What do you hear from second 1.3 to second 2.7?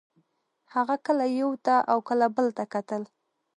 یو ته او کله بل ته